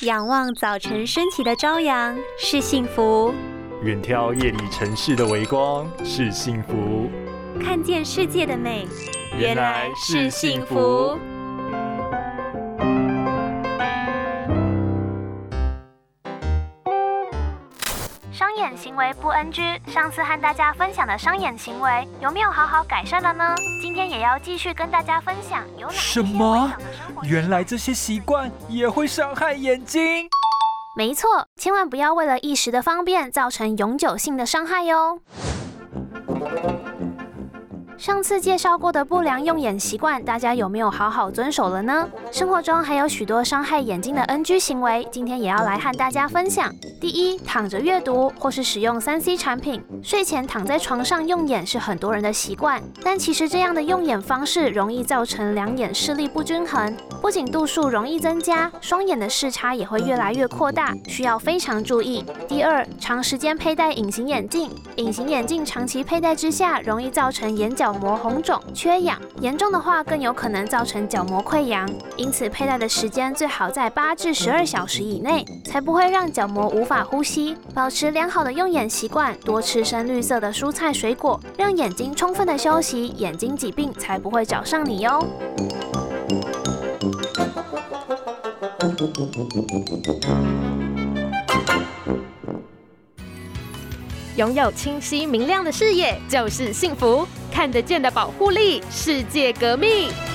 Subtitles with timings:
[0.00, 3.32] 仰望早晨升起的朝阳是幸福，
[3.84, 7.08] 远眺夜里城市的微光是幸福，
[7.62, 8.88] 看见世界的美
[9.38, 11.16] 原来是幸福。
[18.34, 23.54] 商演行为不 NG，上次和大家分享的商演行为有没有好好改善了呢？
[23.80, 26.72] 今天也要继续跟大家分享有哪些什么？
[27.22, 30.28] 原来这些习惯也会伤害眼睛？
[30.96, 35.20] 没错，千万不要为了一时的方便造成永久性的伤害哟。
[38.04, 42.06] 上次介绍过的不良用眼习惯，大家有没有好好遵守了呢？
[42.30, 46.70] 生活中还有许多伤害眼睛的 NG 行为，今天也要来和大家分享。
[47.00, 62.22] 第一，躺着阅读或是使用三 C 产品，睡前躺在床上用眼是很多人的习惯，但其实这样的用眼方式容易造成两眼视力不均衡，不仅度数容易增加，双眼的视差也会越来越扩大，需要非常注意。
[62.46, 71.88] 第二，长时间佩戴隐形眼镜，隐形眼镜长期佩戴之下，容易造成眼角膜红肿、缺氧，严重的话更有可能造成角膜溃疡。
[72.16, 77.56] 因此，佩戴的时间最好在八至十二小时以内，才不会让角膜无法呼吸。
[77.74, 85.26] 保持良好的用眼习惯，多吃深绿色的蔬菜水果，让眼睛充分的休息，眼睛疾病才不会找上你哟。
[94.36, 97.24] 拥有清晰明亮的视野就是幸福，
[97.54, 100.33] 看得见的保护力，世界革命。